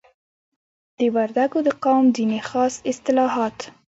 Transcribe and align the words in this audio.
د 0.97 0.99
وردګو 1.15 1.59
د 1.67 1.69
قوم 1.83 2.05
ځینی 2.15 2.39
خاص 2.49 2.73
اصتلاحات 2.91 3.57